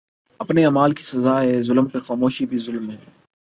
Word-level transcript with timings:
اپنے 0.39 0.65
اعمال 0.65 0.93
کی 0.93 1.03
سزا 1.03 1.41
ہے 1.41 1.61
ظلم 1.63 1.85
پہ 1.85 1.99
خاموشی 1.99 2.45
بھی 2.45 2.59
ظلم 2.59 2.89
ہے 2.89 2.97